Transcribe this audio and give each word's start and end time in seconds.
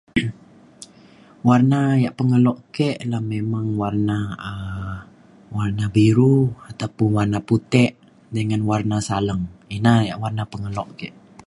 Warna 1.47 1.79
ya 2.03 2.09
pengelok 2.19 2.57
ke 2.75 2.89
memang 3.33 3.65
warna 3.81 4.19
um 4.49 4.95
warna 5.57 5.85
biru 5.95 6.37
ataupun 6.69 7.07
warna 7.17 7.39
puti' 7.47 7.89
dengan 8.35 8.61
warna 8.69 8.97
saleng. 9.09 9.43
Inah 9.77 9.99
ya 10.07 10.13
warna 10.23 10.43
pengelok 10.53 10.87
ke. 10.99 11.07